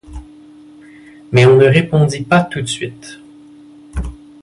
Mais 1.31 1.45
on 1.45 1.57
ne 1.57 1.65
répondit 1.67 2.23
pas 2.23 2.41
tout 2.43 2.61
de 2.61 2.65
suite. 2.67 3.19